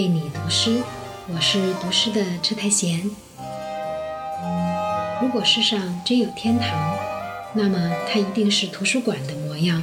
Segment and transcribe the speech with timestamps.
[0.00, 0.82] 为你读诗，
[1.28, 3.10] 我是读诗的车太贤。
[5.20, 6.96] 如果世上真有天堂，
[7.52, 7.78] 那么
[8.10, 9.82] 它一定是图书馆的模样。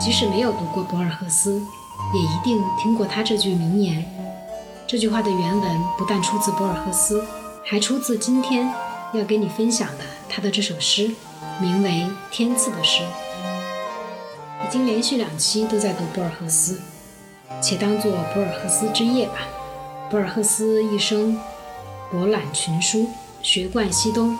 [0.00, 1.60] 即使没有读过博尔赫斯，
[2.14, 4.02] 也一定听过他这句名言。
[4.86, 7.22] 这句话的原文不但出自博尔赫斯，
[7.66, 8.72] 还出自今天
[9.12, 11.10] 要跟你分享的他的这首诗，
[11.60, 11.90] 名为
[12.30, 13.02] 《天赐的诗》。
[14.66, 16.80] 已经连续两期都在读博尔赫斯，
[17.60, 19.34] 且当作博尔赫斯之夜吧。
[20.10, 21.38] 博尔赫斯一生
[22.10, 23.08] 博览群书，
[23.42, 24.38] 学贯西东。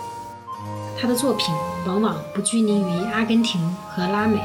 [0.99, 1.53] 他的作品
[1.85, 4.39] 往往不拘泥于阿根廷和拉美，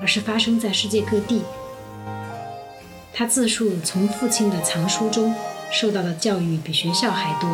[0.00, 1.42] 而是发生在世界各地。
[3.12, 5.34] 他自述从父亲的藏书中
[5.70, 7.48] 受到的教育比学校还多，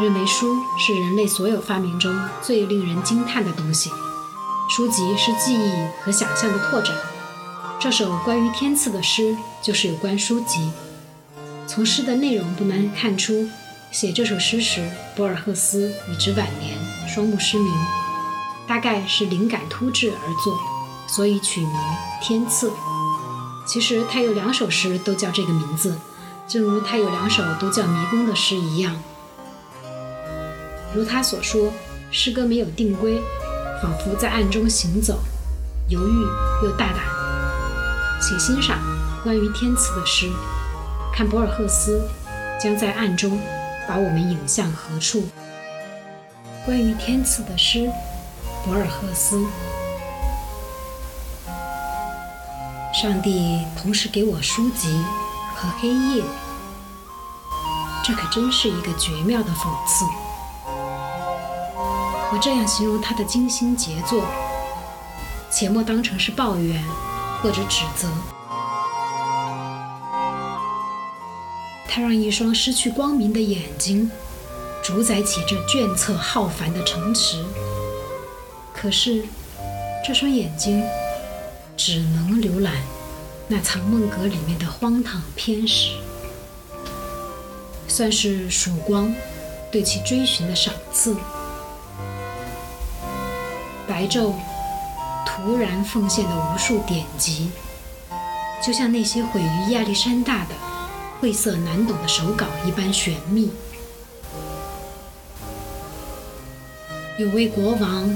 [0.00, 3.90] 认为书是人类所有发明中最令人惊叹的东西。
[4.70, 6.94] 书籍是记忆和想象的拓展。
[7.80, 10.70] 这首关于天赐的诗就是有关书籍。
[11.66, 13.48] 从诗的内容不难看出，
[13.90, 14.86] 写这首诗时，
[15.16, 16.76] 博尔赫斯已至晚年，
[17.08, 17.72] 双目失明，
[18.68, 20.60] 大概是灵感突至而作，
[21.08, 21.70] 所以取名
[22.22, 22.68] 《天赐》。
[23.66, 25.96] 其实他有两首诗都叫这个名字，
[26.46, 28.94] 正如他有两首都叫迷宫的诗一样。
[30.94, 31.72] 如他所说，
[32.10, 33.18] 诗歌没有定规。
[33.82, 35.18] 仿佛在暗中行走，
[35.88, 36.22] 犹豫
[36.62, 37.19] 又大胆。
[38.20, 38.78] 请欣赏
[39.22, 40.30] 关于天赐的诗，
[41.12, 42.06] 看博尔赫斯
[42.60, 43.40] 将在暗中
[43.88, 45.26] 把我们引向何处。
[46.66, 47.90] 关于天赐的诗，
[48.64, 49.44] 博尔赫斯。
[52.92, 55.02] 上帝同时给我书籍
[55.56, 56.22] 和黑夜，
[58.04, 60.04] 这可真是一个绝妙的讽刺。
[62.32, 64.22] 我这样形容他的精心杰作，
[65.50, 66.84] 且莫当成是抱怨
[67.42, 68.08] 或者指责。
[71.88, 74.10] 他让一双失去光明的眼睛
[74.82, 77.44] 主宰起这卷册浩繁的城池，
[78.72, 79.24] 可是
[80.06, 80.84] 这双眼睛
[81.76, 82.74] 只能浏览
[83.48, 85.90] 那藏梦阁里面的荒唐偏史，
[87.88, 89.12] 算是曙光
[89.72, 91.16] 对其追寻的赏赐。
[93.88, 94.32] 白昼
[95.30, 97.50] 突然奉献的无数典籍，
[98.62, 100.54] 就像那些毁于亚历山大的
[101.20, 103.50] 晦涩难懂的手稿一般玄秘。
[107.16, 108.14] 有位国王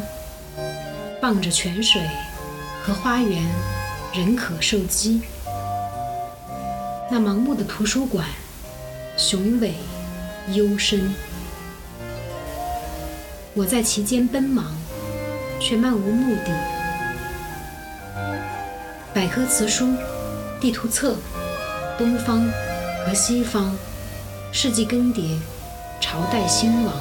[1.20, 2.02] 傍着泉水
[2.82, 3.42] 和花园，
[4.12, 5.22] 人可受饥。
[7.10, 8.26] 那盲目的图书馆，
[9.16, 9.74] 雄伟
[10.52, 11.14] 幽深。
[13.54, 14.74] 我在其间奔忙。
[15.60, 16.73] 却漫无目的。
[19.14, 19.94] 百科词书、
[20.60, 21.16] 地图册、
[21.96, 22.50] 东方
[23.06, 23.78] 和西方、
[24.50, 25.38] 世纪更迭、
[26.00, 27.00] 朝代兴亡、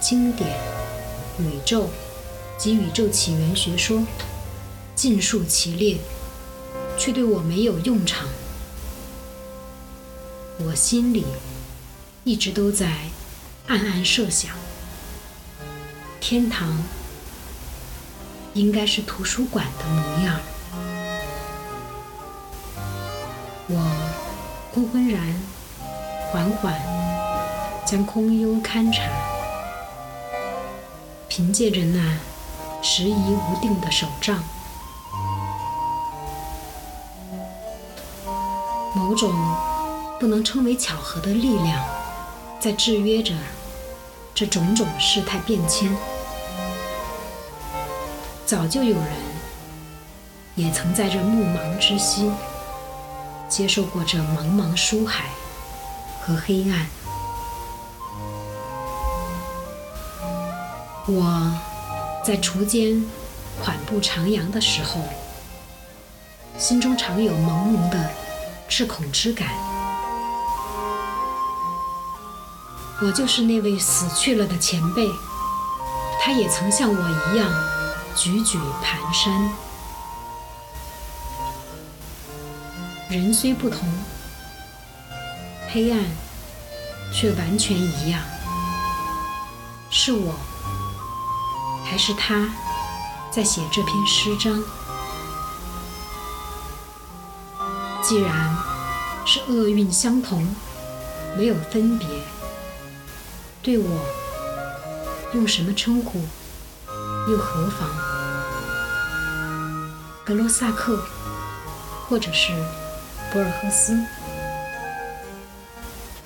[0.00, 0.50] 经典、
[1.38, 1.88] 宇宙
[2.58, 4.02] 及宇宙起源学说，
[4.96, 5.98] 尽数其列，
[6.98, 8.26] 却对我没有用场。
[10.66, 11.24] 我心里
[12.24, 12.90] 一直都在
[13.68, 14.50] 暗暗设想：
[16.18, 16.76] 天堂。
[18.54, 20.38] 应该是图书馆的模样。
[23.74, 23.80] 我
[24.74, 25.34] 昏昏然、
[26.30, 26.78] 缓缓
[27.86, 29.02] 将空幽勘察，
[31.26, 32.18] 凭借着那
[32.82, 34.44] 迟疑无定的手杖，
[38.94, 39.32] 某种
[40.20, 41.82] 不能称为巧合的力量，
[42.60, 43.32] 在制约着
[44.34, 45.90] 这种种事态变迁。
[48.44, 49.08] 早就有人
[50.56, 52.30] 也曾在这暮茫之息
[53.52, 55.26] 接受过这茫茫书海
[56.22, 56.86] 和黑暗。
[61.06, 61.52] 我
[62.24, 63.04] 在锄间
[63.60, 65.02] 缓步徜徉的时候，
[66.56, 68.10] 心中常有朦胧的
[68.70, 69.48] 赤恐之感。
[73.02, 75.06] 我就是那位死去了的前辈，
[76.22, 77.52] 他也曾像我一样。
[78.16, 79.50] 踽踽蹒跚，
[83.12, 83.86] 人虽不同，
[85.70, 86.00] 黑暗
[87.12, 88.18] 却完全一样。
[89.90, 90.34] 是我，
[91.84, 92.48] 还是他，
[93.30, 94.64] 在写这篇诗章？
[98.02, 98.56] 既然
[99.26, 100.48] 是厄运相同，
[101.36, 102.08] 没有分别，
[103.62, 104.06] 对我
[105.34, 106.18] 用什么称呼？
[107.30, 107.90] 又何妨？
[110.24, 111.04] 格罗萨克，
[112.08, 112.54] 或者是
[113.32, 113.98] 博尔赫斯，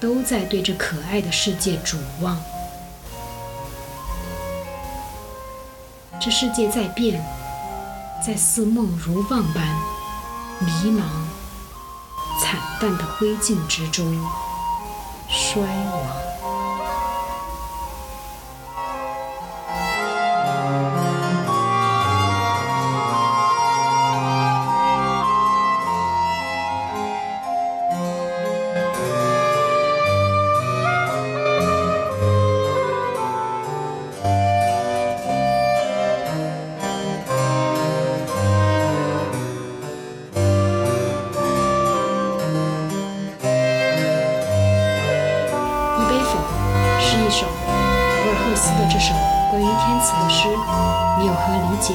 [0.00, 2.36] 都在对这可爱的世界瞩望。
[6.20, 7.24] 这世界在变，
[8.26, 9.64] 在似梦如望般
[10.58, 11.02] 迷茫、
[12.42, 14.04] 惨淡的灰烬之中
[15.28, 16.25] 衰亡。
[48.76, 49.14] 的这首
[49.50, 50.48] 关于天赐的诗，
[51.18, 51.94] 你有何理解？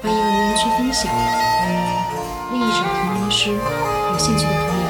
[0.00, 1.12] 欢迎留言区分享。
[2.52, 4.85] 另一首同名诗，有兴趣的朋友。